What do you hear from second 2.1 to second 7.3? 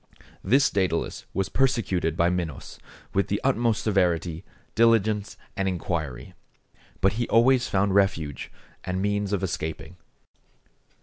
by Minos with the utmost severity, diligence, and inquiry; but he